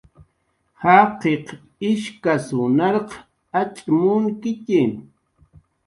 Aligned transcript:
Jaqiq 0.81 1.47
ishkasw 1.91 2.61
narq 2.77 3.09
acx' 3.59 3.85
munkitxi 3.99 4.81